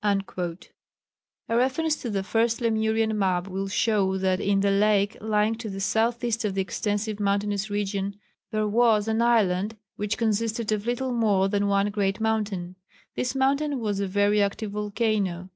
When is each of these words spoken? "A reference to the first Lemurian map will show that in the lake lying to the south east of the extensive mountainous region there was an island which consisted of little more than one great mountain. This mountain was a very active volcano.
"A 0.02 0.18
reference 1.48 1.96
to 2.02 2.10
the 2.10 2.22
first 2.22 2.60
Lemurian 2.60 3.18
map 3.18 3.48
will 3.48 3.66
show 3.66 4.18
that 4.18 4.40
in 4.42 4.60
the 4.60 4.70
lake 4.70 5.16
lying 5.22 5.54
to 5.54 5.70
the 5.70 5.80
south 5.80 6.22
east 6.22 6.44
of 6.44 6.52
the 6.52 6.60
extensive 6.60 7.18
mountainous 7.18 7.70
region 7.70 8.20
there 8.50 8.68
was 8.68 9.08
an 9.08 9.22
island 9.22 9.74
which 9.96 10.18
consisted 10.18 10.70
of 10.70 10.84
little 10.84 11.12
more 11.12 11.48
than 11.48 11.66
one 11.66 11.88
great 11.88 12.20
mountain. 12.20 12.76
This 13.14 13.34
mountain 13.34 13.80
was 13.80 13.98
a 13.98 14.06
very 14.06 14.42
active 14.42 14.72
volcano. 14.72 15.48